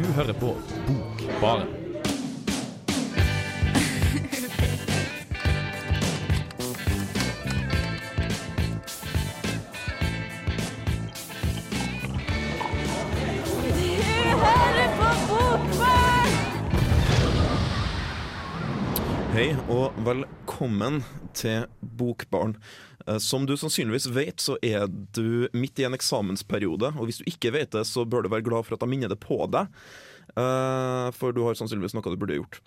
[0.00, 0.54] Du hører på
[0.86, 1.66] Bokbaren.
[19.34, 21.04] Hei og velkommen
[21.34, 21.66] til
[21.98, 22.56] Bokbarn.
[23.10, 26.92] Eh, Som du sannsynligvis vet, så er du midt i en eksamensperiode.
[26.96, 29.10] Og hvis du ikke vet det, så bør du være glad for at jeg minner
[29.10, 29.70] det på deg.
[30.36, 32.60] Eh, For du har sannsynligvis noe du burde gjort.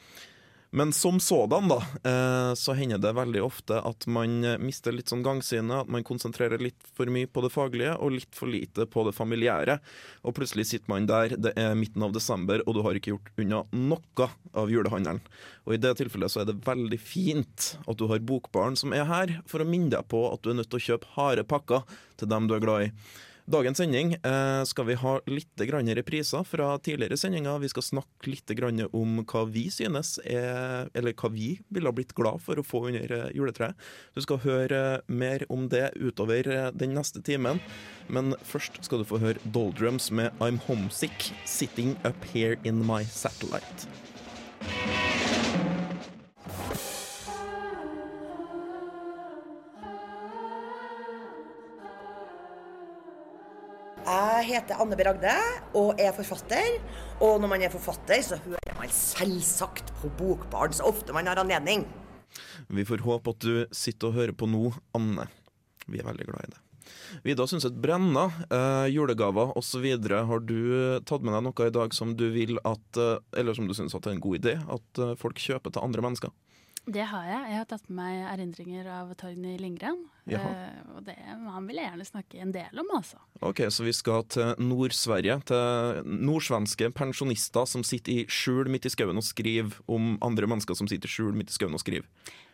[0.76, 5.12] Men som sådan, da, eh, så hender det veldig ofte at man eh, mister litt
[5.12, 5.84] sånn gangsynet.
[5.84, 9.14] At man konsentrerer litt for mye på det faglige og litt for lite på det
[9.14, 9.76] familiære.
[10.26, 13.30] Og plutselig sitter man der, det er midten av desember, og du har ikke gjort
[13.44, 15.22] unna noe av julehandelen.
[15.68, 19.06] Og i det tilfellet så er det veldig fint at du har Bokbaren som er
[19.06, 21.86] her, for å minne deg på at du er nødt til å kjøpe harde pakker
[22.18, 22.92] til dem du er glad i.
[23.44, 27.60] Dagens sending eh, skal vi ha litt repriser fra tidligere sendinger.
[27.60, 28.54] Vi skal snakke litt
[28.94, 33.12] om hva vi synes er Eller hva vi ville blitt glad for å få under
[33.12, 33.76] eh, juletreet.
[34.16, 37.60] Du skal høre mer om det utover eh, den neste timen.
[38.08, 43.04] Men først skal du få høre Doldrums med I'm Homesick, Sitting Up Here In My
[43.04, 44.13] Satellite.
[54.44, 55.04] Jeg heter Anne B.
[55.08, 55.34] Ragde
[55.80, 56.74] og er forfatter.
[57.24, 61.40] Og når man er forfatter, så hører man selvsagt på Bokbarn så ofte man har
[61.40, 61.86] anledning.
[62.68, 65.30] Vi får håpe at du sitter og hører på nå, Anne.
[65.88, 66.60] Vi er veldig glad i det.
[67.24, 69.88] Vidar Sundset Brenna, eh, julegaver osv.
[70.12, 73.56] Har du eh, tatt med deg noe i dag som du vil at eh, Eller
[73.56, 76.36] som du syns er en god idé at eh, folk kjøper til andre mennesker?
[76.86, 77.44] Det har jeg.
[77.48, 80.02] Jeg har tatt med meg erindringer av Torgny Lindgren.
[80.28, 83.22] Eh, og det, han vil jeg gjerne snakke en del om, altså.
[83.40, 85.38] Ok, Så vi skal til Nord-Sverige.
[85.48, 90.76] Til nordsvenske pensjonister som sitter i skjul midt i skauen og skriver om andre mennesker
[90.76, 92.08] som sitter i skjul midt i skauen og skriver.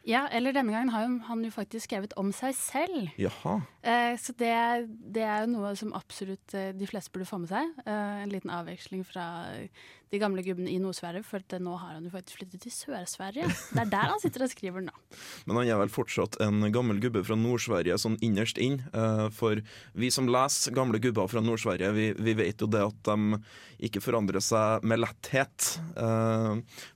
[0.07, 3.09] Ja, eller denne gangen har han jo faktisk skrevet om seg selv.
[3.19, 3.59] Jaha.
[3.81, 4.55] Eh, så det,
[5.15, 7.71] det er jo noe som absolutt eh, de fleste burde få med seg.
[7.85, 9.29] Eh, en liten avveksling fra
[10.09, 13.45] de gamle gubbene i Nord-Sverige, for at, nå har han jo faktisk flyttet til Sør-Sverige.
[13.45, 14.93] Det er der han sitter og skriver nå.
[15.45, 18.79] Men han er vel fortsatt en gammel gubbe fra Nord-Sverige, sånn innerst inn.
[19.37, 19.61] For
[19.93, 23.37] vi som leser gamle gubber fra Nord-Sverige, vi, vi vet jo det at de
[23.85, 25.69] ikke forandrer seg med letthet.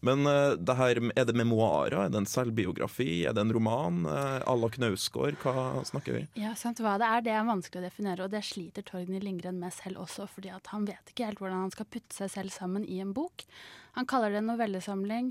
[0.01, 0.25] Men
[0.57, 2.07] det her, er det memoarer?
[2.07, 3.27] Er det en selvbiografi?
[3.29, 4.07] Er det en roman?
[4.09, 5.37] À la Knausgård?
[5.45, 6.25] Hva snakker vi?
[6.41, 9.59] Ja, sant hva det er, det er vanskelig å definere, og det sliter Torgny Lindgren
[9.61, 12.87] med selv også, fordi han vet ikke helt hvordan han skal putte seg selv sammen
[12.89, 13.45] i en bok.
[13.93, 15.29] Han kaller det en novellesamling,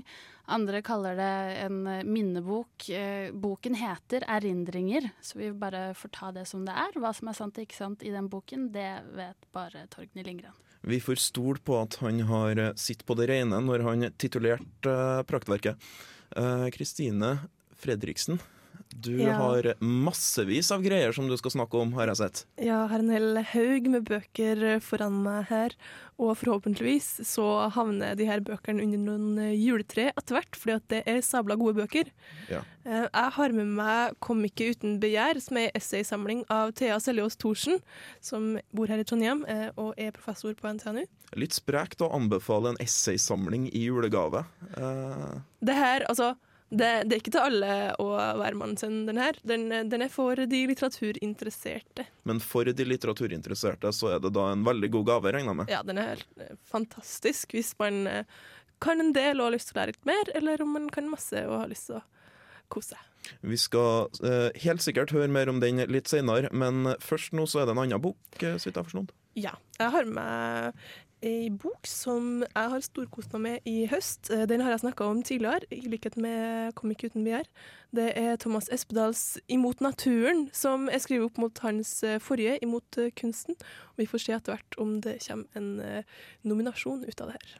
[0.55, 1.33] andre kaller det
[1.65, 2.87] en eh, minnebok.
[2.89, 6.95] Eh, boken heter 'Erindringer', så vi bare får ta det som det er.
[6.99, 10.55] Hva som er sant og ikke sant i den boken, det vet bare Torgny Lindgren.
[10.83, 14.97] Vi får stole på at han har eh, sitt på det rene når han titulerte
[15.27, 15.79] praktverket.
[16.73, 17.43] Kristine
[17.77, 18.39] Fredriksen,
[19.01, 19.33] du Ja.
[19.37, 22.45] har massevis av greier som du skal snakke om, har jeg sett.
[22.57, 25.75] Jeg har en hel haug med bøker foran meg her,
[26.19, 31.03] og forhåpentligvis så havner de her bøkene under noen juletre etter hvert, fordi at det
[31.07, 32.11] er sabla gode bøker.
[32.49, 32.61] Ja.
[32.85, 37.35] Eh, Jeg har med meg 'Kom ikke uten begjær', som er essaysamling av Thea Seljås
[37.37, 37.79] Thorsen,
[38.21, 41.05] som bor her i Trondheim eh, og er professor på NTNU.
[41.35, 44.45] Litt sprekt å anbefale en essaysamling i julegave.
[44.77, 45.39] Uh...
[45.63, 46.35] Det her, altså
[46.73, 48.07] det, det er ikke til alle å
[48.41, 49.37] være mannen sin, den her.
[49.45, 52.07] Den, den er for de litteraturinteresserte.
[52.29, 55.71] men for de litteraturinteresserte så er det da en veldig god gave, regner jeg med.
[55.73, 58.41] Ja, den er helt eh, fantastisk hvis man eh,
[58.83, 61.09] kan en del og har lyst til å lære litt mer, eller om man kan
[61.11, 62.05] masse og har lyst til å
[62.73, 63.09] kose seg.
[63.39, 67.61] Vi skal eh, helt sikkert høre mer om den litt senere, men først nå så
[67.61, 69.13] er det en annen bok, eh, så vidt jeg har forstått.
[69.39, 69.55] Ja.
[69.79, 70.81] Jeg har med
[71.23, 74.29] ei bok som jeg har storkost meg med i høst.
[74.33, 77.47] Eh, Den har jeg snakka om tidligere, i likhet med 'Kom ikke uten begjær'.
[77.95, 82.97] Det er Thomas Espedals 'Imot naturen', som er skrevet opp mot hans eh, forrige 'Imot
[82.97, 83.55] eh, kunsten'.
[83.97, 86.03] Vi får se etter hvert om det kommer en
[86.43, 87.59] nominasjon ut av det her.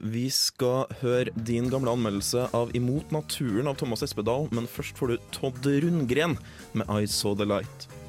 [0.00, 5.08] Vi skal høre din gamle anmeldelse av 'Imot naturen' av Thomas Espedal, men først får
[5.08, 6.38] du Todd Rundgren
[6.74, 8.05] med 'I Saw The Light'.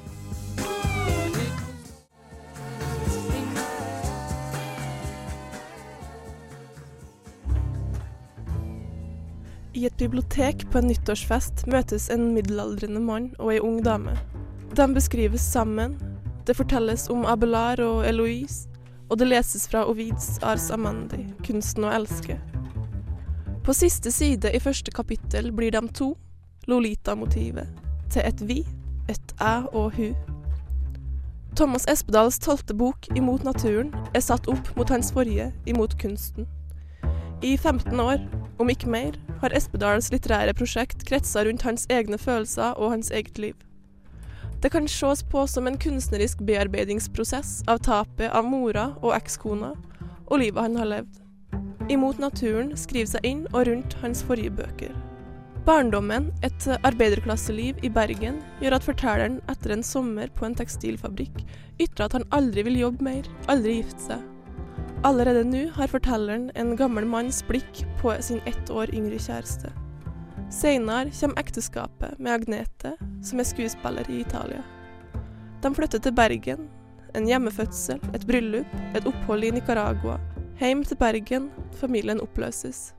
[9.78, 14.16] I et bibliotek på en nyttårsfest møtes en middelaldrende mann og ei ung dame.
[14.74, 15.94] De beskrives sammen,
[16.48, 18.66] det fortelles om Abelard og Eloise,
[19.06, 22.40] og det leses fra Ovids Ars Amandi, kunsten å elske.
[23.62, 26.10] På siste side i første kapittel blir de to,
[26.66, 27.70] Lolita-motivet,
[28.10, 28.60] til et vi,
[29.06, 30.18] et jeg og hun.
[31.54, 36.50] Thomas Espedals tolvte bok, 'Imot naturen', er satt opp mot hans forrige, 'Imot kunsten'.
[37.42, 38.18] I 15 år,
[38.58, 43.38] om ikke mer, har Espedals litterære prosjekt kretsa rundt hans egne følelser og hans eget
[43.38, 43.54] liv.
[44.58, 49.76] Det kan ses på som en kunstnerisk bearbeidingsprosess av tapet av mora og ekskona,
[50.26, 51.20] og livet han har levd.
[51.88, 54.96] Imot naturen skriver seg inn og rundt hans forrige bøker.
[55.68, 61.44] Barndommen, et arbeiderklasseliv i Bergen, gjør at fortelleren etter en sommer på en tekstilfabrikk
[61.78, 64.26] ytrer at han aldri vil jobbe mer, aldri gifte seg.
[65.06, 69.70] Allerede nå har fortelleren en gammel manns blikk på sin ett år yngre kjæreste.
[70.50, 74.64] Senere kommer ekteskapet med Agnete, som er skuespiller i Italia.
[75.62, 76.66] De flytter til Bergen.
[77.14, 80.18] En hjemmefødsel, et bryllup, et opphold i Nicaragua.
[80.58, 81.48] Hjem til Bergen,
[81.78, 82.92] familien oppløses.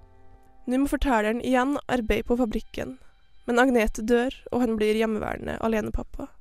[0.71, 2.95] Nå må fortelleren igjen arbeide på fabrikken,
[3.43, 6.31] men Agnete dør, og han blir hjemmeværende alenepappa.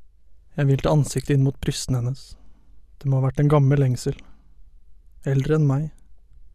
[0.54, 2.36] Jeg hvilte ansiktet inn mot brystene hennes.
[3.02, 4.14] Det må ha vært en gammel lengsel.
[5.26, 5.88] Eldre enn meg.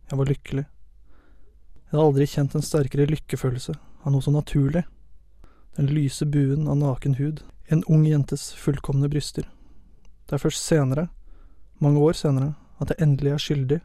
[0.08, 0.64] Jeg var lykkelig.
[0.64, 4.86] Jeg hadde aldri kjent en sterkere lykkefølelse av noe så naturlig.
[5.76, 7.42] Den lyse buen av naken hud.
[7.68, 9.50] En ung jentes fullkomne bryster.
[10.28, 11.10] Det er først senere,
[11.84, 13.80] mange år senere, at jeg endelig er skyldig,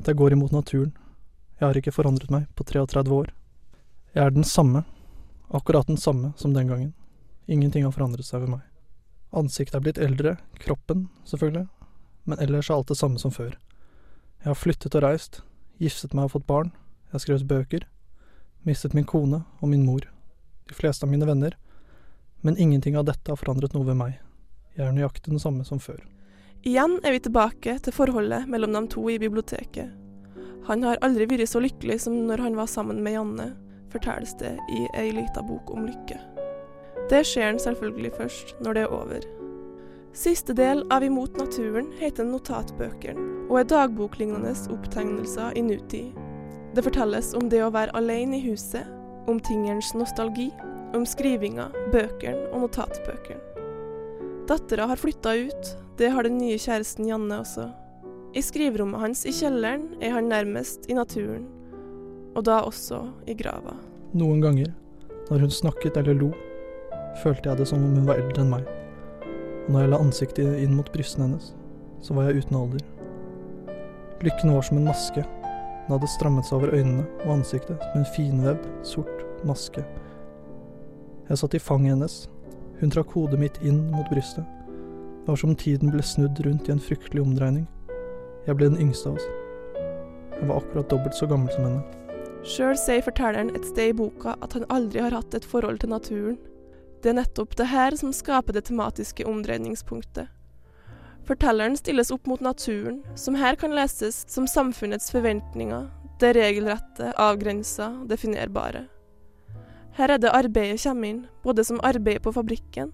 [0.00, 0.94] at jeg går imot naturen.
[1.60, 3.28] Jeg har ikke forandret meg på 33 år.
[4.14, 4.84] Jeg er den samme,
[5.52, 6.94] akkurat den samme som den gangen.
[7.46, 8.64] Ingenting har forandret seg ved meg.
[9.36, 11.66] Ansiktet er blitt eldre, kroppen, selvfølgelig,
[12.24, 13.52] men ellers er alt det samme som før.
[14.42, 15.36] Jeg har flyttet og reist,
[15.78, 16.72] giftet meg og fått barn,
[17.06, 17.84] jeg har skrevet bøker,
[18.66, 20.08] mistet min kone og min mor,
[20.66, 21.54] de fleste av mine venner,
[22.42, 24.16] men ingenting av dette har forandret noe ved meg.
[24.74, 26.00] Jeg er nøyaktig den samme som før.
[26.66, 29.94] Igjen er vi tilbake til forholdet mellom de to i biblioteket.
[30.66, 33.48] Han har aldri vært så lykkelig som når han var sammen med Janne,
[33.94, 36.18] fortelles det i ei lita bok om lykke.
[37.10, 39.41] Det skjer han selvfølgelig først når det er over.
[40.12, 46.10] Siste del av Imot naturen heter Notatbøkene og er dagboklignende opptegnelser i nutid.
[46.76, 48.84] Det fortelles om det å være alene i huset,
[49.24, 50.50] om tingerens nostalgi,
[50.92, 53.40] om skrivinga, bøkene og notatbøkene.
[54.50, 57.70] Dattera har flytta ut, det har den nye kjæresten Janne også.
[58.36, 61.48] I skriverommet hans i kjelleren er han nærmest i naturen,
[62.36, 63.78] og da også i grava.
[64.12, 64.76] Noen ganger,
[65.30, 66.30] når hun snakket eller lo,
[67.24, 68.72] følte jeg det som om hun var eldre enn meg.
[69.72, 71.54] Når jeg la ansiktet inn mot brystene hennes,
[72.04, 72.82] så var jeg uten alder.
[74.20, 75.22] Lykken var som en maske.
[75.24, 79.86] Den hadde strammet seg over øynene og ansiktet som en finvevd, sort maske.
[81.30, 82.18] Jeg satt i fanget hennes.
[82.82, 84.44] Hun trakk hodet mitt inn mot brystet.
[85.22, 87.64] Det var som tiden ble snudd rundt i en fryktelig omdreining.
[88.44, 89.28] Jeg ble den yngste av oss.
[90.36, 91.82] Jeg var akkurat dobbelt så gammel som henne.
[92.44, 95.96] Sjøl sier fortelleren et sted i boka at han aldri har hatt et forhold til
[95.96, 96.40] naturen.
[97.02, 100.30] Det er nettopp det her som skaper det tematiske omdreiningspunktet.
[101.26, 105.88] Fortelleren stilles opp mot naturen, som her kan leses som samfunnets forventninger,
[106.22, 108.86] det regelrette, avgrensa, definerbare.
[109.98, 112.92] Her er det arbeidet kommer inn, både som arbeid på fabrikken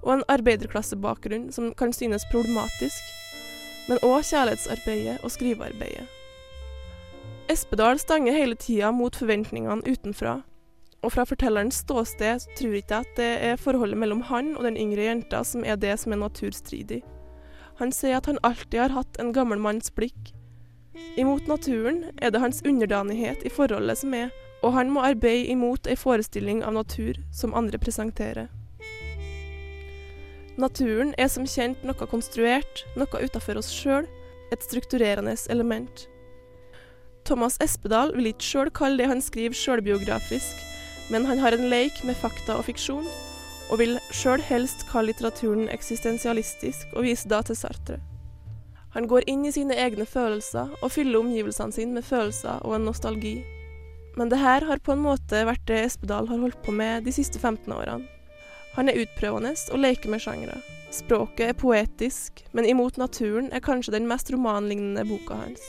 [0.00, 3.00] og en arbeiderklassebakgrunn som kan synes problematisk,
[3.88, 6.08] men òg kjærlighetsarbeidet og skrivearbeidet.
[7.50, 10.40] Espedal stanger hele tida mot forventningene utenfra,
[11.00, 14.76] og fra fortellerens ståsted tror ikke jeg at det er forholdet mellom han og den
[14.80, 17.00] yngre jenta som er det som er naturstridig.
[17.80, 20.34] Han sier at han alltid har hatt en gammel manns blikk.
[21.16, 24.28] Imot naturen er det hans underdanighet i forholdet som er,
[24.60, 28.50] og han må arbeide imot ei forestilling av natur som andre presenterer.
[30.60, 34.04] Naturen er som kjent noe konstruert, noe utafor oss sjøl,
[34.52, 36.04] et strukturerende element.
[37.24, 40.58] Thomas Espedal vil ikke sjøl kalle det han skriver sjølbiografisk,
[41.10, 43.06] men han har en leik med fakta og fiksjon,
[43.70, 48.00] og vil sjøl helst kalle litteraturen eksistensialistisk, og vise da til Sartre.
[48.94, 52.88] Han går inn i sine egne følelser og fyller omgivelsene sine med følelser og en
[52.88, 53.36] nostalgi.
[54.18, 57.14] Men det her har på en måte vært det Espedal har holdt på med de
[57.14, 58.08] siste 15 årene.
[58.74, 60.58] Han er utprøvende og leker med sjangre.
[60.94, 65.62] Språket er poetisk, men Imot naturen er kanskje den mest romanlignende boka hans.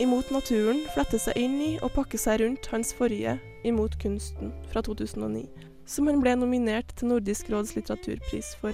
[0.00, 3.36] Imot naturen fletter seg inn i og pakker seg rundt hans forrige
[3.68, 5.44] Imot kunsten fra 2009,
[5.86, 8.72] som han ble nominert til Nordisk råds litteraturpris for.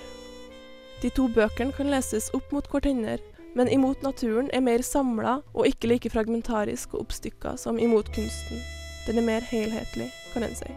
[1.02, 3.18] De to bøkene kan leses opp mot hverandre,
[3.58, 8.62] men Imot naturen er mer samla og ikke like fragmentarisk og oppstykka som Imot kunsten.
[9.08, 10.70] Den er mer helhetlig, kan en si.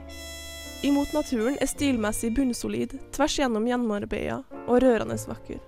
[0.88, 5.62] Imot naturen er stilmessig bunnsolid, tvers gjennom gjennomarbeida og rørende vakker.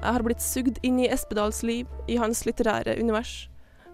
[0.00, 3.49] Jeg har blitt sugd inn i Espedals liv, i hans litterære univers.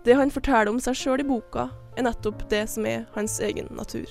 [0.07, 1.65] Det han forteller om seg sjøl i boka,
[1.99, 4.07] er nettopp det som er hans egen natur.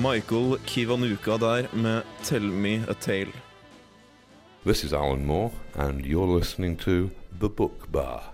[0.00, 3.45] Michael Kivanuka der med 'Tell Me A Tale'.
[4.66, 8.32] This is Alan Moore, and you're listening to The Book Bar.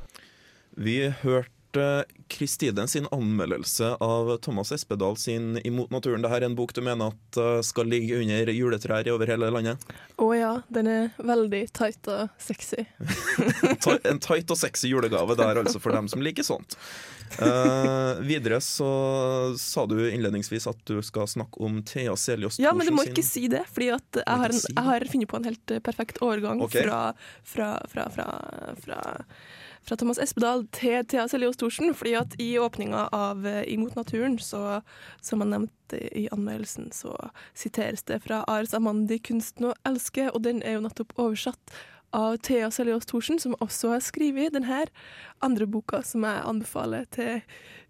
[0.70, 6.22] Vi hørte Kristine sin anmeldelse av Thomas Espedal sin 'Imot naturen'.
[6.24, 9.78] Dette er en bok du mener at eh, skal ligge under juletrær over hele landet?
[10.16, 12.86] Å ja, den er veldig tight og sexy.
[14.08, 16.76] En tight og sexy julegave der, altså, for dem som liker sånt.
[17.40, 22.86] Uh, videre så sa du innledningsvis at du skal snakke om Thea Selios Ja, men
[22.86, 25.48] du må sin- ikke si det, fordi jeg har, si jeg har funnet på en
[25.48, 26.76] helt eh, perfekt overgang Ok.
[26.76, 27.00] fra,
[27.42, 28.04] fra, fra,
[28.84, 28.98] fra,
[29.86, 31.94] fra, Thomas Espedal til Thea Seljås Thorsen.
[31.94, 34.80] Fordi at i åpninga av eh, Imot naturen, så,
[35.20, 37.14] som jeg nevnte i anmeldelsen, så
[37.54, 41.76] siteres det fra Ares Amandi 'Kunsten å elske', og den er jo nettopp oversatt
[42.12, 44.84] av Thea Seljås Thorsen, som også har skrevet denne
[45.40, 47.40] andre boka som jeg anbefaler til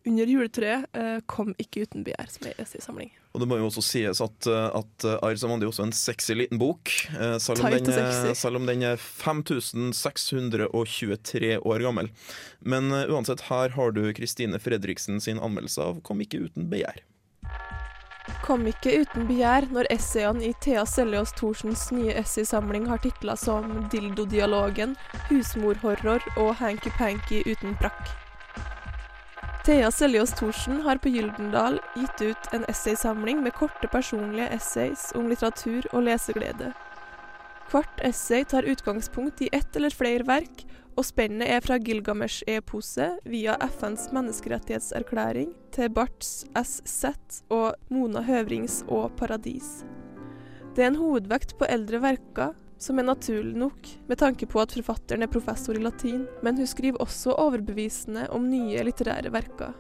[0.07, 3.13] under juletreet, eh, 'Kom ikke uten begjær', som er essaysamling.
[3.33, 5.95] Og det må jo også sies at, eh, at eh, Ars Amandi er også en
[5.97, 6.85] sexy liten bok.
[7.17, 7.89] eh, Selv om, den,
[8.37, 12.07] selv om den er 5623 år gammel.
[12.61, 17.01] Men eh, uansett, her har du Kristine Fredriksen sin anmeldelse av 'Kom ikke uten begjær'.
[18.45, 23.89] Kom ikke uten begjær når essayene i Thea Seljås Thorsens nye essaysamling har titler som
[23.91, 24.97] Dildodialogen,
[25.31, 28.22] Husmorhorror og Hanky Panky uten prakk.
[29.65, 35.29] Thea Seljås Thorsen har på Gyldendal gitt ut en essaysamling med korte personlige essays om
[35.31, 36.73] litteratur og leseglede.
[37.71, 40.65] Hvert essay tar utgangspunkt i ett eller flere verk,
[40.99, 49.05] og spennet er fra Gilgamesh-eposet via FNs menneskerettighetserklæring til Barts SZ og Mona Høvrings Å
[49.15, 49.85] paradis.
[50.75, 54.75] Det er en hovedvekt på eldre verker, som er naturlig nok med tanke på at
[54.75, 59.73] forfatteren er professor i latin, men hun skriver også overbevisende om nye litterære verker.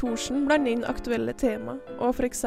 [0.00, 2.44] Thorsen blander inn aktuelle tema, og f.eks.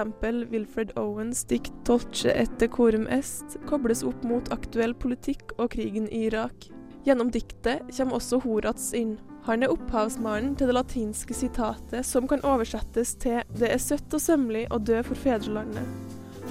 [0.50, 6.26] Wilfred Owens' dikt Tolche et decorum est' kobles opp mot aktuell politikk og krigen i
[6.32, 6.72] Irak.
[7.06, 9.18] Gjennom diktet kommer også Horats inn.
[9.46, 14.22] Han er opphavsmannen til det latinske sitatet som kan oversettes til 'Det er søtt og
[14.22, 15.88] sømmelig å dø for fedrelandet',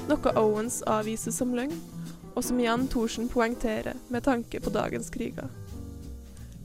[0.09, 1.73] noe Owens avviser som løgn,
[2.35, 5.51] og som igjen Thorsen poengterer med tanke på dagens kriger.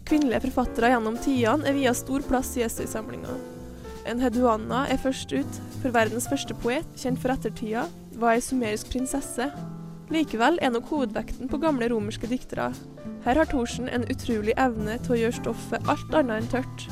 [0.08, 3.34] Kvinnelige forfattere gjennom tidene er via stor plass i essaysamlinga.
[4.08, 7.84] En Heduanna er først ut, for verdens første poet, kjent for ettertida,
[8.16, 9.50] var ei sumerisk prinsesse.
[10.14, 12.70] Likevel er nok hovedvekten på gamle romerske diktere.
[13.26, 16.88] Her har Thorsen en utrolig evne til å gjøre stoffet alt annet enn tørt.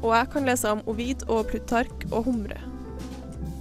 [0.00, 2.58] Og jeg kan lese om Ovid og Plutark og Humre.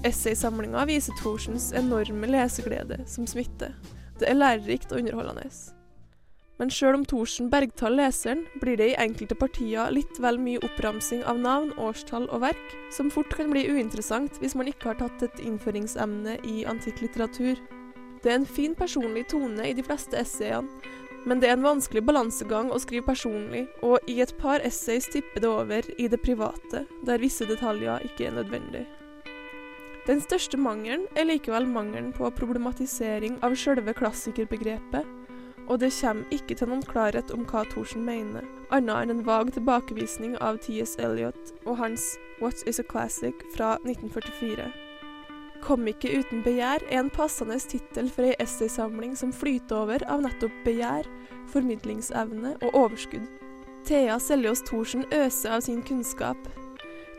[0.07, 3.75] Essaysamlinga viser Thorsens enorme leseglede som smitter.
[4.19, 5.49] Det er lærerikt og underholdende.
[6.59, 11.21] Men sjøl om Thorsen bergtar leseren, blir det i enkelte partier litt vel mye oppramsing
[11.23, 15.23] av navn, årstall og verk, som fort kan bli uinteressant hvis man ikke har tatt
[15.23, 17.61] et innføringsemne i antikk litteratur.
[18.19, 20.67] Det er en fin personlig tone i de fleste essayene,
[21.23, 25.43] men det er en vanskelig balansegang å skrive personlig, og i et par essays tipper
[25.43, 28.83] det over i det private, der visse detaljer ikke er nødvendig.
[30.09, 35.05] Den største mangelen er likevel mangelen på problematisering av sjølve klassikerbegrepet,
[35.69, 39.51] og det kommer ikke til noen klarhet om hva Thorsen mener, annet enn en vag
[39.53, 40.95] tilbakevisning av T.S.
[40.97, 44.65] Eliot og hans What is a Classic fra 1944.
[45.61, 50.25] Kom ikke uten begjær er en passende tittel for ei essaysamling som flyter over av
[50.25, 51.05] nettopp begjær,
[51.53, 53.29] formidlingsevne og overskudd.
[53.85, 56.49] Thea Seljås Thorsen øser av sin kunnskap.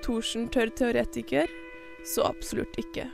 [0.02, 1.46] Thorsen tør teoretiker?
[2.04, 3.06] Så absolutt ikke.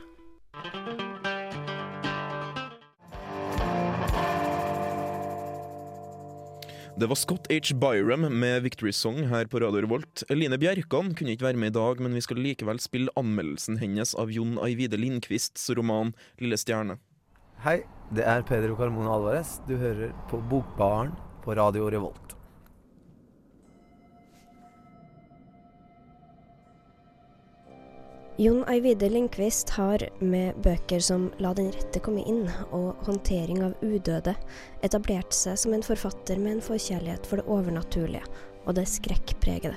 [6.97, 7.75] Det var Scott H.
[7.75, 10.23] Byram med Victory Song her på Radio Revolt.
[10.29, 14.15] Line Bjerkan kunne ikke være med i dag, men vi skal likevel spille anmeldelsen hennes
[14.17, 16.97] av Jon Aivide Lindqvists roman 'Lille stjerne'.
[17.61, 19.59] Hei, det er Pedro Carmona Alvarez.
[19.67, 21.13] Du hører på Bokbaren
[21.45, 22.36] på Radio Revolt.
[28.39, 33.73] Jon Eivide Lindqvist har med bøker som 'La den rette komme inn' og 'Håndtering av
[33.81, 34.35] udøde'
[34.85, 38.21] etablert seg som en forfatter med en forkjærlighet for det overnaturlige
[38.67, 39.73] og det skrekkpregede.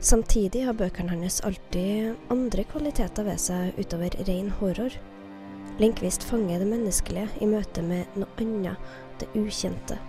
[0.00, 4.98] Samtidig har bøkene hans alltid andre kvaliteter ved seg utover ren horror.
[5.78, 8.76] Lindqvist fanger det menneskelige i møte med noe annet,
[9.20, 10.00] det ukjente.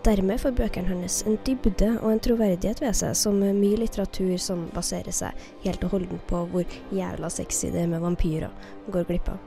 [0.00, 4.62] Dermed får bøkene hans en dybde og en troverdighet ved seg som mye litteratur som
[4.72, 8.48] baserer seg helt og holdent på hvor jævla sexy det er med vampyrer,
[8.88, 9.42] går glipp av.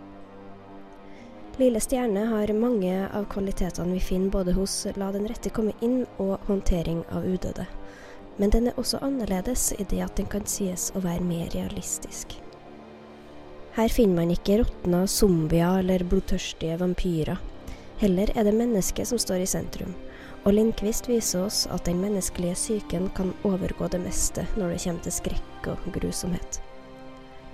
[1.57, 6.03] Lille stjerne har mange av kvalitetene vi finner både hos La den rette komme inn
[6.21, 7.65] og Håndtering av udøde.
[8.37, 12.37] Men den er også annerledes i det at den kan sies å være mer realistisk.
[13.73, 17.41] Her finner man ikke råtna zombier eller blodtørstige vampyrer.
[18.01, 19.93] Heller er det mennesket som står i sentrum.
[20.43, 25.05] Og Lindqvist viser oss at den menneskelige psyken kan overgå det meste når det kommer
[25.05, 26.59] til skrekk og grusomhet.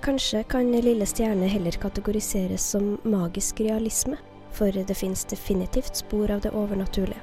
[0.02, 4.18] Kanskje kan Lille stjerne heller kategoriseres som magisk realisme,
[4.56, 7.20] for det finnes definitivt spor av det overnaturlige.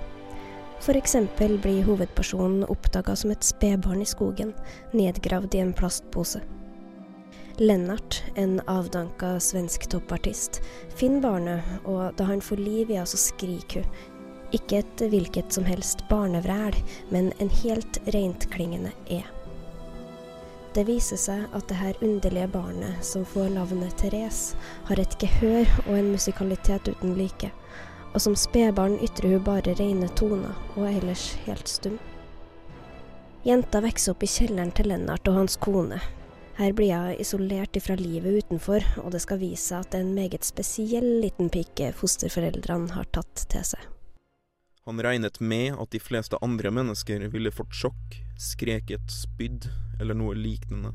[0.80, 1.16] F.eks.
[1.62, 4.52] blir hovedpersonen oppdaga som et spedbarn i skogen,
[4.92, 6.42] nedgravd i en plastpose.
[7.56, 10.60] Lennart, en avdanka svensk toppartist,
[10.94, 14.15] finner barnet, og da han får liv i henne, så skriker hun.
[14.56, 16.76] Ikke et hvilket som helst barnevræl,
[17.12, 19.22] men en helt rentklingende E.
[20.76, 24.58] Det viser seg at det her underlige barnet, som får navnet Therese,
[24.88, 27.48] har et gehør og en musikalitet uten like,
[28.12, 31.96] og som spedbarn ytrer hun bare rene toner, og er ellers helt stum.
[33.46, 36.02] Jenta vokser opp i kjelleren til Lennart og hans kone.
[36.60, 40.08] Her blir hun isolert ifra livet utenfor, og det skal vise seg at det er
[40.10, 43.95] en meget spesiell liten pike fosterforeldrene har tatt til seg.
[44.86, 49.64] Han regnet med at de fleste andre mennesker ville fått sjokk, skreket, spydd
[50.00, 50.92] eller noe lignende.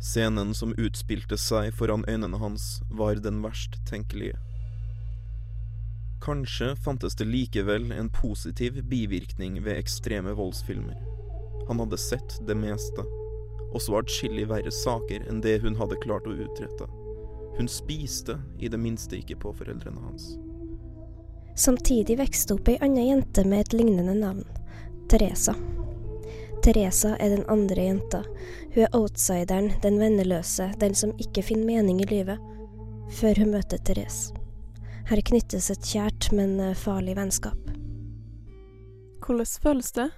[0.00, 4.38] Scenen som utspilte seg foran øynene hans, var den verst tenkelige.
[6.22, 11.00] Kanskje fantes det likevel en positiv bivirkning ved ekstreme voldsfilmer.
[11.68, 13.02] Han hadde sett det meste,
[13.74, 16.86] også atskillig verre saker enn det hun hadde klart å utrette.
[17.58, 20.30] Hun spiste i det minste ikke på foreldrene hans.
[21.60, 24.46] Samtidig vokste opp ei anna jente med et lignende navn,
[25.12, 25.52] Teresa.
[26.64, 28.22] Teresa er den andre jenta.
[28.72, 32.40] Hun er outsideren, den venneløse, den som ikke finner mening i livet,
[33.12, 34.32] før hun møter Therese.
[35.10, 37.68] Her knyttes et kjært, men eh, farlig vennskap.
[39.20, 40.08] Hvordan føles det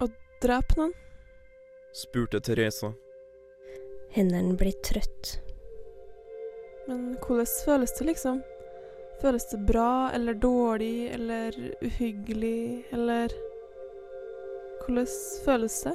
[0.00, 0.08] å
[0.40, 0.96] drepe noen?
[1.92, 2.94] Spurte Teresa.
[4.16, 5.36] Hendene blir trøtt.
[6.88, 8.40] Men hvordan føles det, liksom?
[9.22, 13.32] Føles det bra eller dårlig eller uhyggelig eller
[14.84, 15.06] Hvordan
[15.44, 15.94] føles det?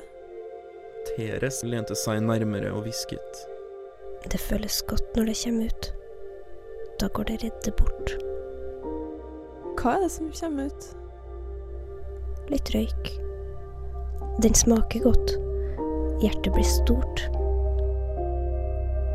[1.12, 3.44] Teres lente seg nærmere og hvisket.
[4.26, 5.90] Det føles godt når det kommer ut.
[7.00, 8.16] Da går det redde bort.
[9.78, 10.90] Hva er det som kommer ut?
[12.50, 13.14] Litt røyk.
[14.42, 15.36] Den smaker godt.
[16.24, 17.24] Hjertet blir stort.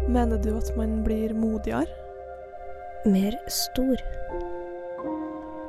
[0.08, 2.03] Mener du at man blir modigere?
[3.04, 3.98] Mer stor.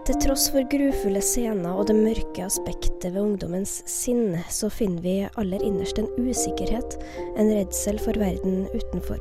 [0.07, 5.15] Til tross for grufulle scener og det mørke aspektet ved ungdommens sinn, så finner vi
[5.35, 6.95] aller innerst en usikkerhet,
[7.35, 9.19] en redsel for verden utenfor,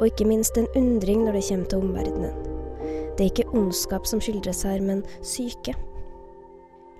[0.00, 2.34] og ikke minst en undring når det kommer til omverdenen.
[3.14, 5.76] Det er ikke ondskap som skildres her, men syke.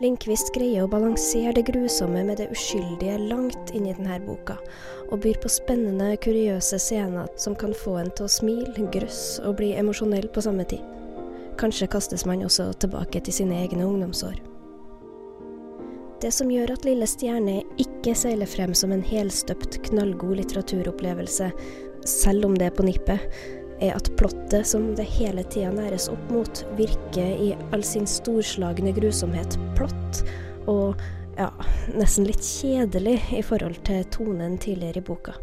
[0.03, 4.57] Lindqvist greier å balansere det grusomme med det uskyldige langt inn i denne boka,
[5.13, 9.61] og byr på spennende, kuriøse scener som kan få en til å smile, grøsse og
[9.61, 10.83] bli emosjonell på samme tid.
[11.61, 14.41] Kanskje kastes man også tilbake til sine egne ungdomsår.
[16.23, 21.53] Det som gjør at Lille stjerne ikke seiler frem som en helstøpt, knallgod litteraturopplevelse,
[22.11, 23.31] selv om det er på nippet,
[23.83, 28.95] er at plottet som det hele tida næres opp mot, virker i all sin storslagne
[28.97, 30.23] grusomhet platt
[30.71, 31.01] og
[31.39, 31.49] ja,
[31.97, 35.37] nesten litt kjedelig i forhold til tonen tidligere i boka.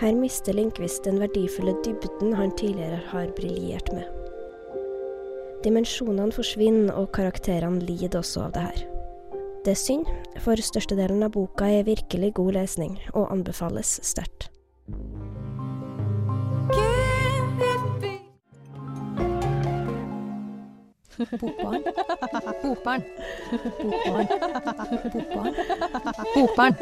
[0.00, 4.06] Her mister Lindqvist den verdifulle dybden han tidligere har briljert med.
[5.60, 8.86] Dimensjonene forsvinner, og karakterene lider også av det her.
[9.66, 10.08] Det er synd,
[10.40, 14.48] for størstedelen av boka er virkelig god lesning, og anbefales sterkt.
[21.26, 21.82] Bokbarn.
[22.62, 23.02] Bokbarn.
[23.82, 24.26] Bokbarn.
[25.12, 25.54] Bokbarn.
[26.34, 26.74] Bokbarn.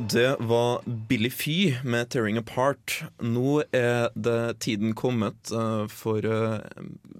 [0.00, 3.02] Det var Billy Fy med 'Tearing Apart'.
[3.20, 6.64] Nå er det tiden kommet uh, for uh,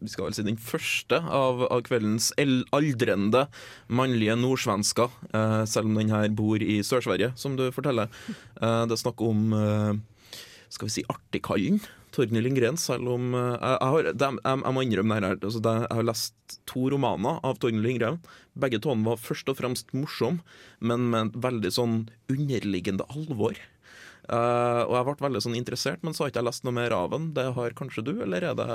[0.01, 2.33] vi skal vel si den første av, av kveldens
[2.73, 3.47] aldrende
[3.89, 5.13] mannlige nordsvensker.
[5.29, 8.09] Uh, selv om den her bor i Sør-Sverige, som du forteller.
[8.57, 9.53] det er snakk om
[10.71, 11.81] skal vi si artigkallen.
[12.15, 15.41] Torgny Lindgren, selv om jeg, jeg, har, det, jeg, jeg, må innrømme det her.
[15.41, 18.21] Altså det, jeg har lest to romaner av Torgny Lindgren.
[18.59, 20.43] Begge to var først og fremst morsomme,
[20.81, 21.97] men med et veldig sånn
[22.33, 23.59] underliggende alvor.
[24.31, 26.95] Uh, og jeg ble veldig sånn interessert, men så har ikke jeg lest noe mer
[26.95, 27.31] av den.
[27.35, 28.69] Det har kanskje du, eller er det,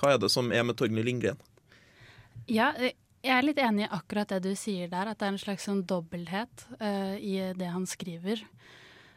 [0.00, 1.38] hva er det som er med Torgny Lindgren?
[2.50, 5.42] Ja, jeg er litt enig i akkurat det du sier der, at det er en
[5.42, 8.42] slags sånn dobbelthet uh, i det han skriver.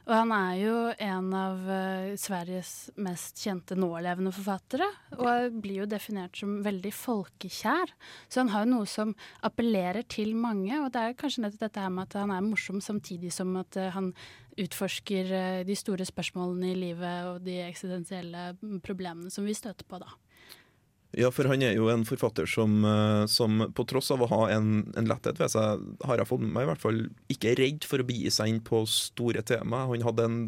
[0.03, 5.87] Og han er jo en av uh, Sveriges mest kjente nålevende forfattere, og blir jo
[5.87, 7.93] definert som veldig folkekjær.
[8.27, 9.13] Så han har jo noe som
[9.47, 12.83] appellerer til mange, og det er kanskje nettopp dette her med at han er morsom
[12.83, 14.11] samtidig som at uh, han
[14.59, 18.51] utforsker uh, de store spørsmålene i livet og de eksistensielle
[18.83, 20.11] problemene som vi støter på, da.
[21.13, 24.41] Ja, for han er jo en forfatter som, eh, som på tross av å ha
[24.55, 27.61] en, en, letthet ved seg, har jeg fått med meg i hvert fall ikke er
[27.61, 29.83] redd for å begi seg inn på store tema.
[29.91, 30.39] Han hadde en,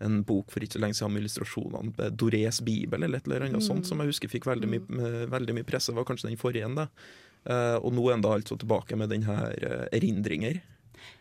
[0.00, 3.60] en bok for ikke så lenge siden med illustrasjonene, Dorés bibel eller et eller annet
[3.60, 3.68] mm.
[3.68, 5.10] sånt, som jeg husker fikk veldig mye, mm.
[5.34, 5.92] veldig mye presse.
[5.92, 6.88] var kanskje den forrige.
[7.42, 10.62] Uh, og nå er han da altså tilbake med den her uh, erindringer.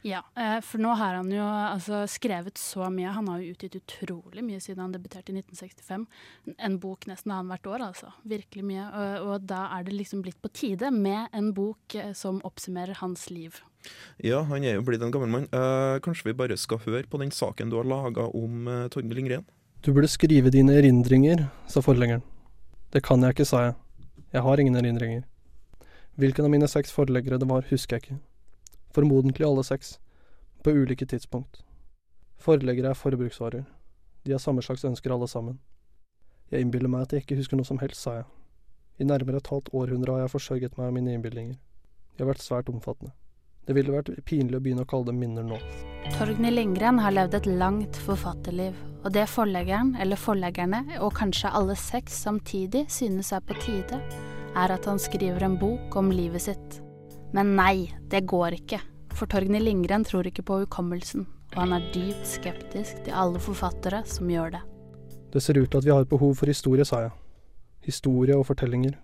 [0.01, 3.13] Ja, eh, for nå har han jo altså, skrevet så mye.
[3.13, 6.07] Han har jo utgitt utrolig mye siden han debuterte i 1965.
[6.57, 8.13] En bok nesten annethvert år, altså.
[8.27, 8.87] Virkelig mye.
[8.89, 12.97] Og, og, da er det liksom blitt på tide med en bok eh, som oppsummerer
[13.01, 13.61] hans liv.
[14.21, 15.49] Ja, han er jo blitt en gammel mann.
[15.53, 19.17] Eh, kanskje vi bare skal høre på den saken du har laga om eh, Torgny
[19.17, 19.45] Lindgren?
[19.81, 22.25] Du burde skrive dine erindringer, sa forleggeren.
[22.93, 23.77] Det kan jeg ikke, sa jeg.
[24.31, 25.23] Jeg har ingen erindringer.
[26.19, 28.19] Hvilken av mine seks forleggere det var, husker jeg ikke
[28.93, 29.99] formodentlig alle seks,
[30.63, 31.63] på ulike tidspunkt.
[32.41, 33.65] Forleggere er forbruksvarer.
[34.25, 35.59] De har samme slags ønsker alle sammen.
[36.51, 38.29] Jeg innbiller meg at jeg ikke husker noe som helst, sa jeg.
[39.01, 41.57] I nærmere et halvt århundre har jeg forsørget meg av mine innbildinger.
[42.17, 43.13] De har vært svært omfattende.
[43.65, 45.57] Det ville vært pinlig å begynne å kalle dem minner nå.
[46.17, 51.77] Torgny Lindgren har levd et langt forfatterliv, og det forleggeren, eller forleggerne, og kanskje alle
[51.77, 54.01] seks samtidig synes er på tide,
[54.57, 56.81] er at han skriver en bok om livet sitt.
[57.35, 58.81] Men nei, det går ikke.
[59.15, 64.03] For Torgny Lindgren tror ikke på hukommelsen, og han er dypt skeptisk til alle forfattere
[64.09, 64.61] som gjør det.
[65.31, 67.15] Det ser ut til at vi har et behov for historie, sa jeg.
[67.87, 68.97] Historie og fortellinger.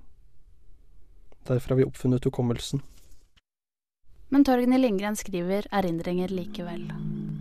[1.48, 2.84] Derfor har vi oppfunnet hukommelsen.
[4.30, 6.90] Men Torgny Lindgren skriver erindringer likevel.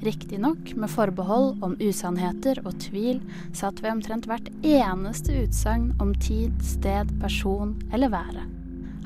[0.07, 3.19] Riktignok med forbehold om usannheter og tvil
[3.57, 8.56] satt ved omtrent hvert eneste utsagn om tid, sted, person eller været.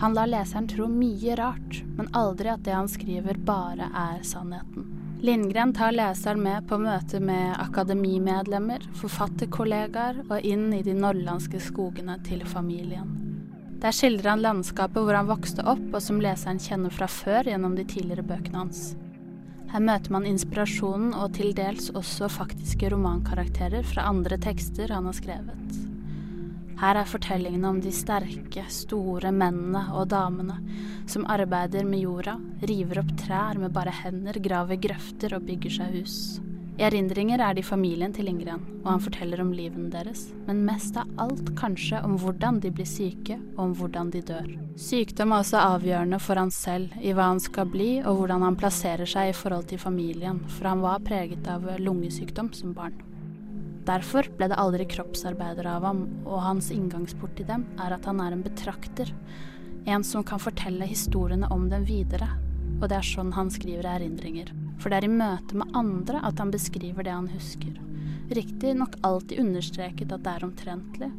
[0.01, 4.87] Han lar leseren tro mye rart, men aldri at det han skriver bare er sannheten.
[5.21, 12.17] Lindgren tar leseren med på møte med akademimedlemmer, forfatterkollegaer og inn i de norrlandske skogene
[12.25, 13.11] til familien.
[13.85, 17.77] Der skildrer han landskapet hvor han vokste opp, og som leseren kjenner fra før gjennom
[17.77, 18.83] de tidligere bøkene hans.
[19.75, 25.21] Her møter man inspirasjonen og til dels også faktiske romankarakterer fra andre tekster han har
[25.21, 25.90] skrevet.
[26.81, 30.57] Her er fortellingene om de sterke, store mennene og damene
[31.11, 35.99] som arbeider med jorda, river opp trær med bare hender, graver grøfter og bygger seg
[35.99, 36.17] hus.
[36.81, 40.97] I erindringer er de familien til Ingrid, og han forteller om livene deres, men mest
[40.97, 44.49] av alt kanskje om hvordan de blir syke, og om hvordan de dør.
[44.81, 48.57] Sykdom er også avgjørende for han selv, i hva han skal bli, og hvordan han
[48.57, 52.97] plasserer seg i forhold til familien, for han var preget av lungesykdom som barn.
[53.89, 58.21] Derfor ble det aldri kroppsarbeidere av ham, og hans inngangsport til dem er at han
[58.21, 59.13] er en betrakter.
[59.89, 62.29] En som kan fortelle historiene om dem videre.
[62.81, 64.53] Og det er sånn han skriver erindringer.
[64.81, 67.73] For det er i møte med andre at han beskriver det han husker.
[68.31, 71.11] Riktignok alltid understreket at det er omtrentlig.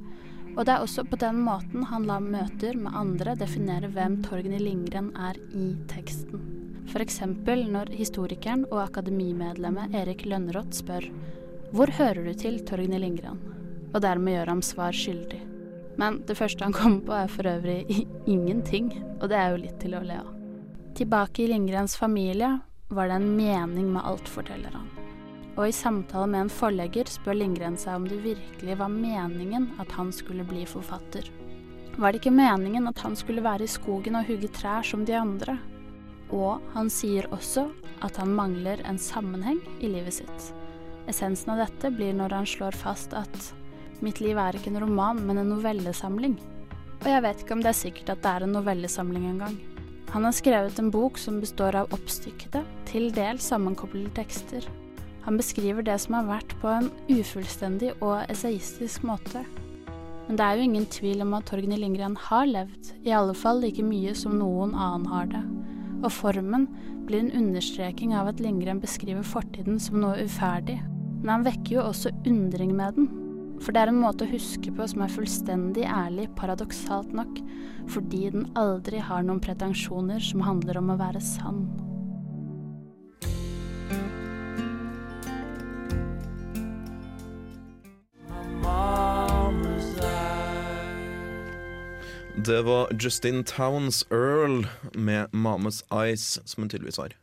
[0.51, 4.59] Og det er også på den måten han lar møter med andre definere hvem Torgny
[4.59, 6.43] Lindgren er i teksten.
[6.91, 7.21] F.eks.
[7.71, 11.07] når historikeren og akademimedlemmet Erik Lønneroth spør
[11.71, 13.39] hvor hører du til, Torgny Lindgren?
[13.93, 15.39] Og dermed gjør ham svar skyldig.
[15.99, 19.77] Men det første han kommer på, er for øvrig ingenting, og det er jo litt
[19.79, 20.33] til å le av.
[20.99, 22.57] Tilbake i Lindgrens familie
[22.91, 24.89] var det en mening med alt, forteller han.
[25.55, 29.95] Og i samtale med en forlegger spør Lindgren seg om det virkelig var meningen at
[29.95, 31.27] han skulle bli forfatter.
[31.95, 35.15] Var det ikke meningen at han skulle være i skogen og hugge trær som de
[35.15, 35.57] andre?
[36.35, 37.69] Og han sier også
[38.03, 40.51] at han mangler en sammenheng i livet sitt.
[41.09, 43.51] Essensen av dette blir når han slår fast at
[44.01, 46.37] mitt liv er ikke en roman, men en novellesamling.
[47.01, 49.57] Og jeg vet ikke om det er sikkert at det er en novellesamling engang.
[50.11, 54.65] Han har skrevet en bok som består av oppstykkede, til dels sammenkoblede tekster.
[55.23, 59.45] Han beskriver det som har vært på en ufullstendig og essayistisk måte.
[60.27, 63.61] Men det er jo ingen tvil om at Torgny Lindgren har levd, i alle fall
[63.63, 65.43] like mye som noen annen har det.
[66.01, 66.67] Og formen
[67.07, 70.81] blir en understreking av at Lindgren beskriver fortiden som noe uferdig,
[71.21, 73.11] men han vekker jo også undring med den.
[73.61, 77.37] For det er en måte å huske på som er fullstendig ærlig, paradoksalt nok,
[77.93, 81.65] fordi den aldri har noen pretensjoner som handler om å være sann.
[92.45, 97.13] Det var Justin Towns Earl med 'Mamas Eyes', som hun tydeligvis har.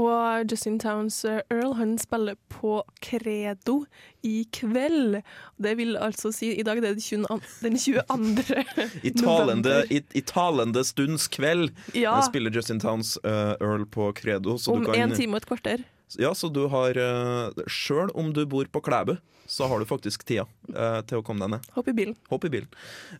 [0.00, 3.84] Og Justin Towns eh, Earl han spiller på Credo
[4.26, 5.20] i kveld.
[5.56, 7.26] Det vil altså si I dag det er det 20,
[7.62, 8.64] den 22.
[9.08, 12.16] I talende, i, i talende stunds kveld Ja.
[12.18, 14.58] eh, spiller Justin Towns uh, Earl på Credo.
[14.58, 15.84] Så Om du kan, en time og et kvarter.
[16.18, 20.24] Ja, så du har uh, Sjøl om du bor på Klæbu, så har du faktisk
[20.28, 21.68] tida uh, til å komme deg ned.
[21.76, 22.16] Hopp i bilen.
[22.30, 22.68] Hopp i bilen.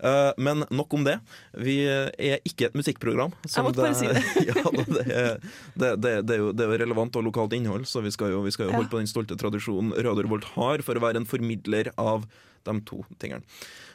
[0.00, 1.18] Uh, men nok om det.
[1.60, 3.34] Vi er ikke et musikkprogram.
[3.46, 4.22] som måtte bare si det.
[4.50, 5.38] ja, det, er,
[5.74, 8.42] det, det, det, er jo, det er relevant og lokalt innhold, så vi skal jo,
[8.46, 8.80] vi skal jo Ja.
[8.80, 12.24] holde på den stolte tradisjonen Radio Revolt har for å være en formidler av
[12.64, 13.44] de to tingene.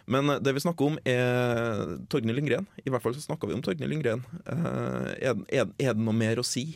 [0.10, 2.70] Men eh, det vi snakker om, er Torgny Lindgren.
[2.86, 4.24] I hvert fall så snakker vi om Torgny Lindgren.
[4.46, 6.72] Uh, er, er, er det noe mer å si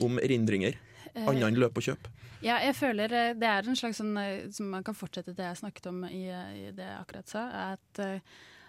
[0.00, 0.78] om erindringer?
[1.16, 2.10] Eh, Annet enn løp og kjøp?
[2.44, 5.48] Ja, jeg føler eh, det er en slags sånn eh, som man kan fortsette det
[5.48, 7.46] jeg snakket om i, i det jeg akkurat sa.
[7.72, 8.00] At,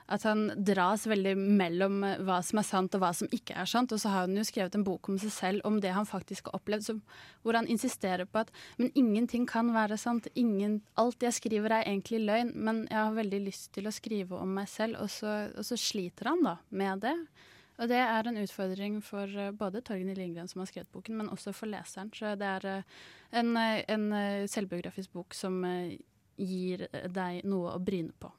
[0.08, 3.92] at han dras veldig mellom hva som er sant og hva som ikke er sant.
[3.92, 6.48] Og så har han jo skrevet en bok om seg selv, om det han faktisk
[6.48, 6.96] har opplevd, så,
[7.44, 10.32] hvor han insisterer på at men ingenting kan være sant.
[10.40, 14.40] Ingen, alt jeg skriver er egentlig løgn, men jeg har veldig lyst til å skrive
[14.40, 15.02] om meg selv.
[15.04, 17.18] Og så, og så sliter han da med det.
[17.78, 21.32] Og det er en utfordring for eh, både Torgny Lindgren, som har skrevet boken, men
[21.34, 22.10] også for leseren.
[22.16, 23.02] Så det er eh,
[23.38, 25.62] en, eh, en selvbiografisk bok som
[26.38, 28.30] gir deg noe å bryne på.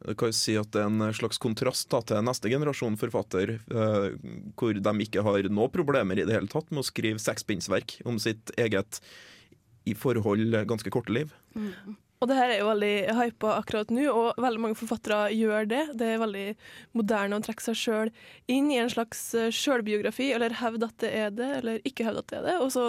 [0.00, 3.58] Du kan jo si at det er en slags kontrast da, til neste generasjon forfatter,
[3.60, 4.06] eh,
[4.56, 8.20] hvor de ikke har noe problemer i det hele tatt med å skrive sekspinnsverk om
[8.22, 9.02] sitt eget
[9.88, 11.34] i forhold ganske korte liv.
[12.22, 15.80] Og det her er jo veldig hypa akkurat nå, og veldig mange forfattere gjør det.
[15.98, 16.44] Det er veldig
[16.94, 18.12] moderne å trekke seg sjøl
[18.52, 22.22] inn i en slags eh, sjølbiografi, eller hevde at det er det, eller ikke hevde
[22.22, 22.86] at det er det, og så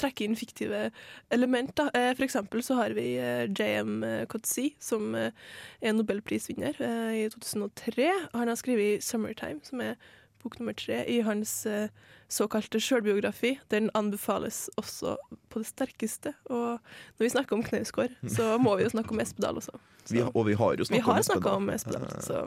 [0.00, 0.88] trekke inn fiktive
[1.36, 1.92] elementer.
[1.94, 4.02] Eh, For eksempel så har vi eh, J.M.
[4.32, 6.82] Coetzee, som er nobelprisvinner
[7.14, 8.10] i 2003.
[8.34, 9.94] Han har skrevet 'Summertime', som er
[10.44, 11.88] bok nummer tre i hans eh,
[12.32, 13.56] såkalte sjølbiografi.
[13.72, 15.16] Den anbefales også
[15.50, 16.34] på det sterkeste.
[16.52, 16.78] Og
[17.16, 19.80] når vi snakker om Knausgård, så må vi jo snakke om Espedal også.
[20.10, 22.04] Vi, og vi har jo snakka om Espedal.
[22.04, 22.46] om Espedal, så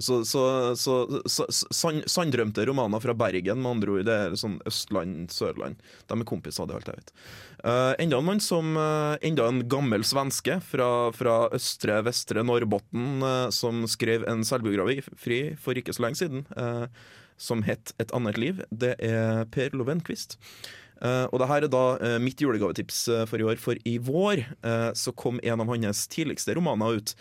[0.00, 0.44] Så, så,
[1.28, 1.44] så,
[2.08, 4.06] sanndrømte romaner fra Bergen, med andre ord.
[4.08, 5.82] Det er sånn Østland, Sørland.
[6.08, 7.12] De er kompiser, det alt jeg vet.
[7.62, 13.22] Uh, enda en mann som uh, Enda en gammel svenske fra, fra østre, vestre Norrbotten
[13.22, 16.46] uh, som skrev en selvbiografi fri for ikke så lenge siden,
[17.38, 18.64] som het Et annet liv.
[18.70, 20.40] Det er Per Lovenquist.
[21.02, 23.96] Uh, og det her er da uh, mitt julegavetips uh, for i år, for i
[23.98, 24.44] vår
[24.94, 27.14] så kom en av hans tidligste romaner ut.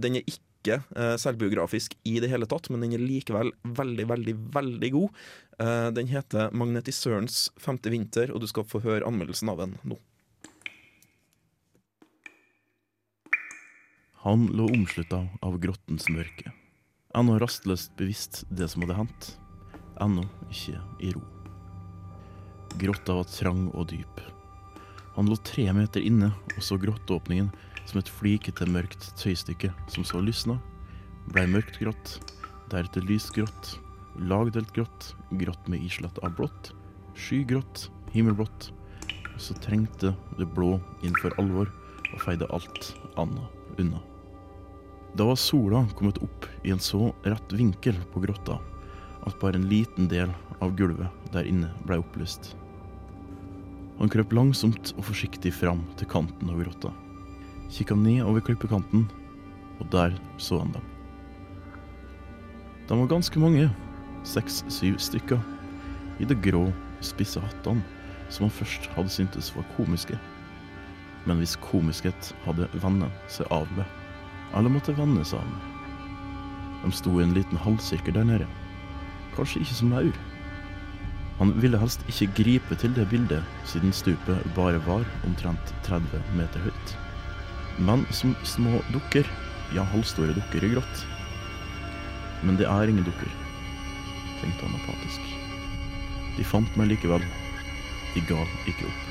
[0.00, 4.34] Den er ikke eh, selvbiografisk i det hele tatt, men den er likevel veldig, veldig,
[4.54, 5.24] veldig god.
[5.58, 9.98] Eh, den heter 'Magnetisørens femte vinter', og du skal få høre anmeldelsen av den nå.
[14.26, 16.52] Han lå omslutta av grottens mørke.
[17.14, 19.28] Ennå rastløst bevisst det som hadde hendt.
[20.02, 21.22] Ennå ikke i ro.
[22.78, 24.20] Grotta var trang og dyp.
[25.16, 27.48] Han lå tre meter inne og så grotteåpningen
[27.88, 30.58] som et flikete mørkt tøystykke som så lysna,
[31.32, 32.18] blei mørkt grått,
[32.68, 33.78] deretter lysgrått,
[34.28, 36.72] lagdelt grått, grått med islett av blått,
[37.16, 38.70] skygrått, himmelblått,
[39.32, 41.70] og så trengte det blå inn for alvor
[42.12, 44.00] og feide alt annet unna.
[45.16, 48.58] Da var sola kommet opp i en så rett vinkel på grotta
[49.26, 50.30] at bare en liten del
[50.64, 52.52] av gulvet der inne ble opplyst.
[53.98, 56.92] Han krøp langsomt og forsiktig fram til kanten av grotta.
[57.68, 59.06] Kikka ned over klippekanten,
[59.78, 60.84] og der så han dem.
[62.88, 63.68] De var ganske mange,
[64.24, 65.40] seks-syv stykker,
[66.18, 66.68] i de grå,
[67.04, 67.84] spisse hattene
[68.30, 70.18] som han først hadde syntes var komiske.
[71.26, 73.84] Men hvis komiskhet hadde vennet seg av med,
[74.56, 75.74] eller måtte venne seg av med.
[76.84, 78.48] De sto i en liten halvsirkel der nede,
[79.36, 80.22] kanskje ikke som maur.
[81.38, 86.64] Han ville helst ikke gripe til det bildet, siden stupet bare var omtrent 30 meter
[86.66, 86.96] høyt.
[87.78, 89.28] Men som små dukker,
[89.74, 91.04] ja, halvstore dukker i grått.
[92.42, 93.30] Men det er ingen dukker,
[94.40, 95.20] tenkte han apatisk.
[96.38, 97.22] De fant meg likevel.
[98.14, 99.04] De ga ikke opp.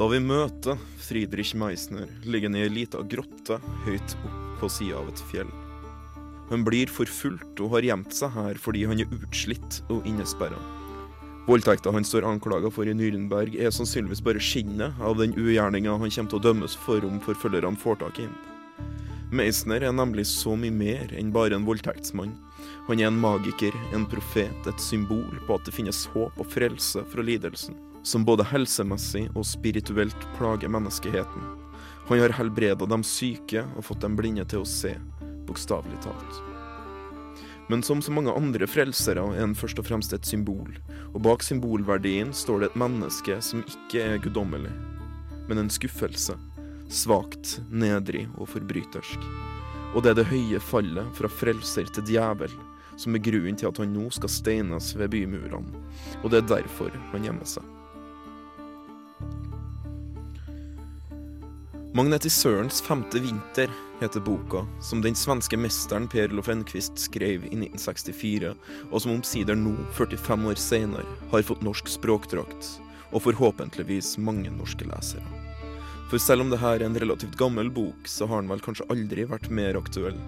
[0.00, 4.96] Da vi møter Friedrich Meisner, ligger han i ei lita grotte høyt opp på sida
[5.00, 5.50] av et fjell.
[6.50, 10.58] Han blir forfulgt og har gjemt seg her fordi han er utslitt og innesperra.
[11.50, 16.12] Voldtekta han står anklaga for i Nürnberg, er sannsynligvis bare skinnet av den ugjerninga han
[16.14, 18.36] kommer til å dømmes for om forfølgerne får tak i ham.
[19.34, 22.36] Meisner er nemlig så mye mer enn bare en voldtektsmann.
[22.86, 27.02] Han er en magiker, en profet, et symbol på at det finnes håp og frelse
[27.10, 27.74] fra lidelsen,
[28.06, 31.50] som både helsemessig og spirituelt plager menneskeheten.
[32.12, 34.94] Han har helbreda de syke og fått de blinde til å se,
[35.50, 36.49] bokstavelig talt.
[37.70, 40.72] Men som så mange andre frelsere er han først og fremst et symbol,
[41.12, 44.72] og bak symbolverdien står det et menneske som ikke er guddommelig,
[45.46, 46.34] men en skuffelse.
[46.90, 49.30] Svakt, nedrig og forbrytersk.
[49.94, 52.58] Og det er det høye fallet fra frelser til djevel
[52.98, 55.84] som er grunnen til at han nå skal steines ved bymurene,
[56.24, 57.79] og det er derfor han gjemmer seg.
[61.90, 68.52] Magnetisørens femte vinter heter boka, som den svenske mesteren Per Olof Enquist skrev i 1964,
[68.92, 72.68] og som omsider nå, 45 år senere, har fått norsk språkdrakt,
[73.10, 75.26] og forhåpentligvis mange norske lesere.
[76.12, 79.26] For selv om dette er en relativt gammel bok, så har den vel kanskje aldri
[79.26, 80.22] vært mer aktuell.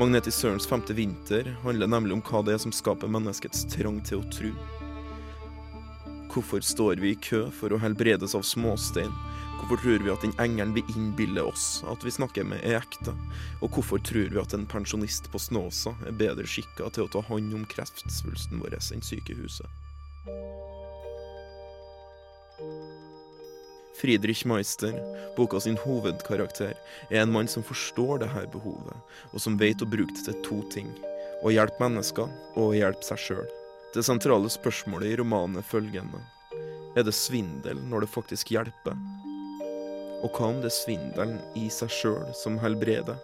[0.00, 4.30] Magnetisørens femte vinter handler nemlig om hva det er som skaper menneskets trang til å
[4.32, 4.56] tro.
[6.32, 9.12] Hvorfor står vi i kø for å helbredes av småstein?
[9.56, 13.14] Hvorfor tror vi at den engelen vi innbiller oss at vi snakker med, er ekte?
[13.64, 17.24] Og hvorfor tror vi at en pensjonist på Snåsa er bedre skikka til å ta
[17.30, 19.66] hånd om kreftsvulsten vår enn sykehuset?
[23.96, 24.92] Friedrich Meister,
[25.36, 26.74] boka sin hovedkarakter,
[27.10, 28.96] er en mann som forstår dette behovet,
[29.32, 30.92] og som vet å bruke det til to ting.
[31.40, 33.46] Å hjelpe mennesker og å hjelpe seg sjøl.
[33.96, 36.20] Det sentrale spørsmålet i romanen er følgende.
[36.96, 38.96] Er det svindel når det faktisk hjelper?
[40.26, 43.14] Og hva om det er svindelen i seg sjøl som helbreder?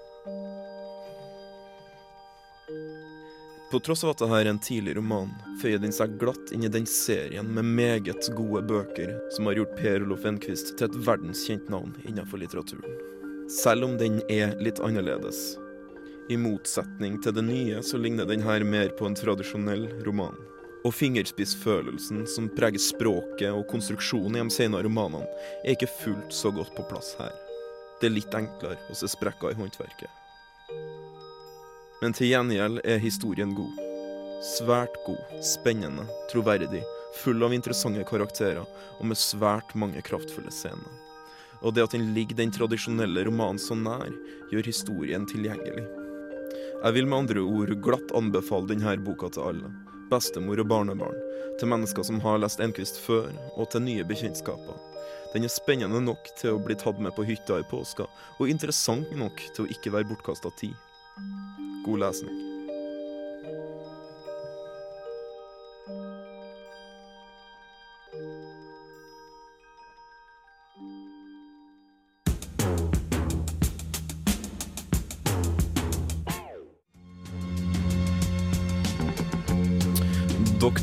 [3.72, 6.70] På tross av at dette er en tidlig roman, føyer den seg glatt inn i
[6.70, 11.72] den serien med meget gode bøker som har gjort Per Olof Enquist til et verdenskjent
[11.72, 13.00] navn innenfor litteraturen.
[13.50, 15.56] Selv om den er litt annerledes.
[16.30, 20.36] I motsetning til det nye så ligner den her mer på en tradisjonell roman.
[20.82, 25.28] Og fingerspissfølelsen som preger språket og konstruksjonen i de senere romanene,
[25.62, 27.30] er ikke fullt så godt på plass her.
[28.00, 30.10] Det er litt enklere å se sprekker i håndverket.
[32.02, 33.78] Men til gjengjeld er historien god.
[34.42, 36.82] Svært god, spennende, troverdig,
[37.22, 40.98] full av interessante karakterer og med svært mange kraftfulle scener.
[41.62, 44.10] Og det at den ligger den tradisjonelle romanen så nær,
[44.50, 45.86] gjør historien tilgjengelig.
[46.82, 49.70] Jeg vil med andre ord glatt anbefale denne boka til alle.
[50.12, 51.16] Bestemor og barnebarn.
[51.60, 54.76] Til mennesker som har lest Enquist før, og til nye bekjentskaper.
[55.32, 59.16] Den er spennende nok til å bli tatt med på hytta i påska, og interessant
[59.16, 60.76] nok til å ikke være bortkasta tid.
[61.86, 62.51] God lesning.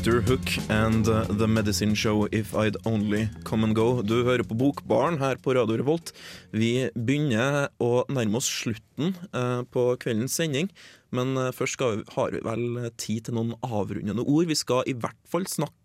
[0.00, 0.22] Dr.
[0.22, 4.00] Hook and uh, The Medicine Show If I'd Only Come and Go.
[4.00, 6.14] Du hører på Bokbaren her på Radio Revolt.
[6.56, 10.70] Vi begynner å nærme oss slutten uh, på kveldens sending.
[11.12, 14.48] Men uh, først vi, har vi vel tid til noen avrundende ord.
[14.48, 15.79] Vi skal i hvert fall snakke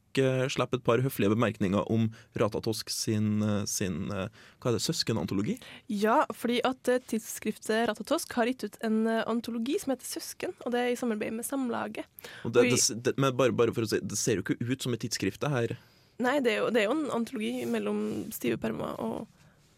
[0.51, 2.07] slippe et par høflige bemerkninger om
[2.39, 5.57] Ratatosk sin, sin hva er det, søskenantologi?
[5.91, 10.55] Ja, fordi at eh, tidsskriftet Ratatosk har gitt ut en eh, antologi som heter Søsken,
[10.65, 12.05] og det er i samarbeid med Samlaget.
[12.45, 14.93] Det, det, det, men bare, bare for å si, det ser jo ikke ut som
[14.95, 15.75] et tidsskrift, det her.
[16.23, 17.97] Nei, det er, jo, det er jo en antologi mellom
[18.31, 19.25] stive permer og,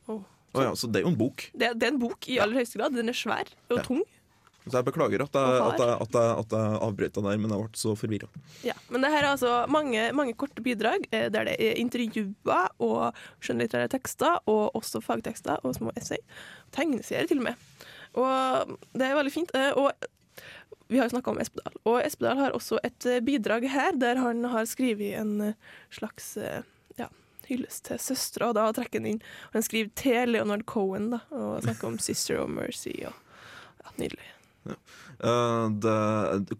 [0.05, 1.47] og oh, ja, så det er jo en bok.
[1.57, 2.93] det, det er en bok i aller høyeste grad.
[2.93, 3.83] Den er svær og Ja.
[3.87, 4.03] tung.
[4.69, 7.53] Så jeg beklager at jeg, at jeg, at jeg, at jeg avbrøt deg der, men
[7.55, 8.29] jeg ble så forvirra.
[8.67, 12.69] Ja, men det her er altså mange, mange korte bidrag eh, der det er intervjuer
[12.83, 16.19] og skjønnlitterære tekster, og også fagtekster og små essay.
[16.75, 17.65] Tegneserier til og med.
[18.17, 19.51] Og det er veldig fint.
[19.55, 19.91] eh, Og
[20.87, 24.45] vi har snakka om Espedal, og Espedal har også et eh, bidrag her der han
[24.53, 25.53] har skrevet en
[25.91, 26.63] slags hylles
[26.97, 27.07] ja,
[27.49, 29.19] hyllest til søstera, og da trekker han inn
[29.53, 32.95] Han skriver til Leonard Cohen da, og snakker om Sister of Mercy.
[33.07, 33.13] Og,
[33.83, 34.29] ja, nydelig.
[35.17, 35.73] Uh,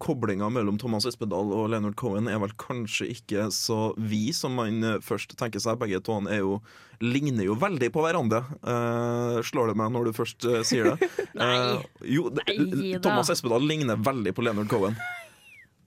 [0.02, 4.82] Koblinga mellom Thomas Espedal og Leonard Cohen er vel kanskje ikke så vid som man
[4.84, 5.78] eh, først tenker seg.
[5.82, 6.58] Begge to er jo,
[7.04, 11.12] ligner jo veldig på hverandre, uh, slår det meg når du først uh, sier det.
[11.38, 11.52] Nei.
[11.54, 11.86] Eh,
[12.18, 12.98] jo, Nei.
[13.04, 14.98] Thomas Espedal ligner veldig på Leonard Cohen.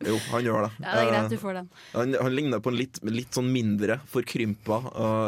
[0.01, 0.71] Jo, han gjør det.
[0.81, 1.66] Ja, det er greit, Eh, du får den.
[1.93, 4.79] han, han ligner på en litt, litt sånn mindre, forkrympa,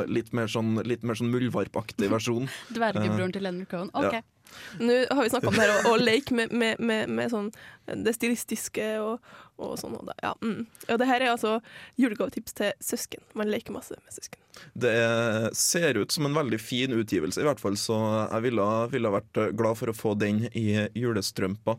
[0.09, 2.49] litt mer sånn, litt mer sånn muldvarpaktig versjon.
[2.79, 3.91] Dvergebroren til Leonard Cohen.
[3.93, 4.17] OK.
[4.17, 4.23] Ja.
[4.81, 7.53] Nå har vi snakka om det her, og, og leke med, med, med, med sånn
[7.87, 9.97] det stilistiske og, og sånn.
[9.99, 10.61] Og det, ja, mm.
[10.87, 11.57] ja, det her er altså
[12.01, 13.25] julegavetips til søsken.
[13.39, 14.39] Man leker masse med søsken.
[14.77, 18.67] Det er, ser ut som en veldig fin utgivelse, i hvert fall, så jeg ville,
[18.93, 20.67] ville vært glad for å få den i
[20.99, 21.79] julestrømpa.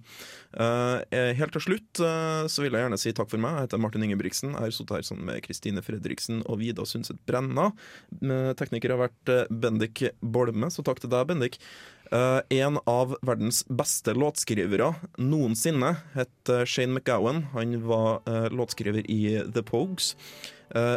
[0.54, 1.00] Uh,
[1.38, 3.60] helt til slutt uh, så vil jeg gjerne si takk for meg.
[3.60, 4.56] Jeg heter Martin Ingebrigtsen.
[4.58, 7.70] Jeg har sittet her sammen med Kristine Fredriksen og Vida Sundset Brenna.
[8.60, 11.62] Tekniker har vært Bendik Bolme, så takk til deg, Bendik.
[12.14, 17.48] Eh, en av verdens beste låtskrivere noensinne het eh, Shane McGowan.
[17.56, 20.16] Han var eh, låtskriver i The Pogues.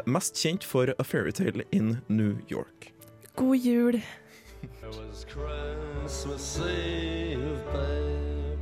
[0.07, 2.95] Mest kjent for A Fairytale in New York.
[3.37, 3.97] God jul.
[3.97, 8.59] It was Christmas Eve, babe,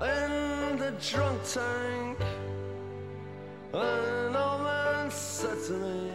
[0.00, 2.18] in the drunk tank.
[3.74, 6.10] An old man said to me,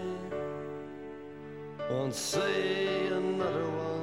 [1.91, 3.94] Won't see another one.